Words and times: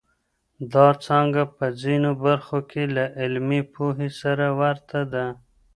دا 0.73 0.87
څانګه 1.05 1.43
په 1.55 1.65
ځینو 1.81 2.11
برخو 2.25 2.59
کې 2.69 2.83
له 2.95 3.05
عملي 3.23 3.61
پوهې 3.73 4.09
سره 4.21 4.45
ورته 4.61 4.99
ده. 5.13 5.25